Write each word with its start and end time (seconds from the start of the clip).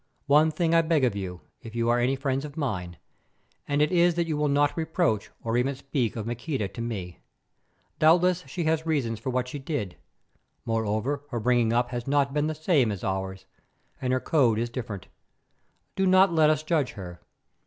One 0.25 0.49
thing 0.49 0.73
I 0.73 0.81
beg 0.81 1.03
of 1.03 1.15
you, 1.15 1.41
if 1.61 1.75
you 1.75 1.87
are 1.89 1.99
any 1.99 2.15
friends 2.15 2.43
of 2.43 2.57
mine, 2.57 2.97
and 3.67 3.83
it 3.83 3.91
is 3.91 4.15
that 4.15 4.25
you 4.25 4.35
will 4.35 4.47
not 4.47 4.75
reproach 4.75 5.29
or 5.43 5.57
even 5.57 5.75
speak 5.75 6.15
of 6.15 6.25
Maqueda 6.25 6.69
to 6.69 6.81
me. 6.81 7.19
Doubtless 7.99 8.43
she 8.47 8.63
had 8.63 8.83
reasons 8.87 9.19
for 9.19 9.29
what 9.29 9.47
she 9.47 9.59
did; 9.59 9.97
moreover, 10.65 11.21
her 11.29 11.39
bringing 11.39 11.71
up 11.71 11.89
has 11.91 12.07
not 12.07 12.33
been 12.33 12.47
the 12.47 12.55
same 12.55 12.91
as 12.91 13.03
ours, 13.03 13.45
and 14.01 14.11
her 14.11 14.19
code 14.19 14.57
is 14.57 14.71
different. 14.71 15.07
Do 15.95 16.07
not 16.07 16.33
let 16.33 16.49
us 16.49 16.63
judge 16.63 16.93
her. 16.93 17.21